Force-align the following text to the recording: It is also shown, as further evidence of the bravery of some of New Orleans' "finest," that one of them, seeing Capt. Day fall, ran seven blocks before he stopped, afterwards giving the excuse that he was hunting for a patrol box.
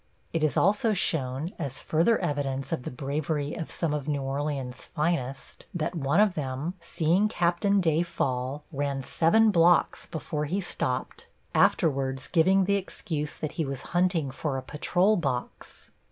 It 0.33 0.43
is 0.43 0.57
also 0.57 0.93
shown, 0.93 1.51
as 1.59 1.79
further 1.79 2.17
evidence 2.17 2.71
of 2.71 2.81
the 2.81 2.89
bravery 2.89 3.53
of 3.53 3.69
some 3.69 3.93
of 3.93 4.07
New 4.07 4.23
Orleans' 4.23 4.83
"finest," 4.85 5.67
that 5.75 5.93
one 5.93 6.19
of 6.19 6.33
them, 6.33 6.73
seeing 6.81 7.27
Capt. 7.29 7.79
Day 7.81 8.01
fall, 8.01 8.63
ran 8.71 9.03
seven 9.03 9.51
blocks 9.51 10.07
before 10.07 10.45
he 10.45 10.59
stopped, 10.59 11.27
afterwards 11.53 12.27
giving 12.27 12.63
the 12.65 12.77
excuse 12.77 13.37
that 13.37 13.51
he 13.61 13.63
was 13.63 13.83
hunting 13.93 14.31
for 14.31 14.57
a 14.57 14.63
patrol 14.63 15.17
box. 15.17 15.91